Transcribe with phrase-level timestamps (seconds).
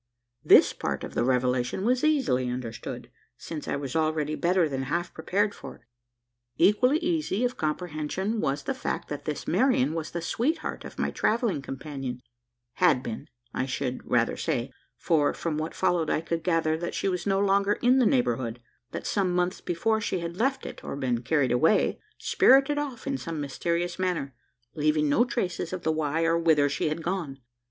[0.43, 5.13] This part of the revelation was easily understood: since I was already better than half
[5.13, 5.81] prepared for it.
[6.57, 11.11] Equally easy of comprehension was the fact, that this Marian was the sweetheart of my
[11.11, 12.19] travelling companion
[12.77, 17.07] had been, I should rather say; for, from what followed, I could gather that she
[17.07, 18.59] was no longer in the neighbourhood;
[18.93, 23.19] that some months before she had left it, or been carried away spirited off in
[23.19, 24.33] some mysterious manner,
[24.73, 27.37] leaving no traces of the why or whither she had gone.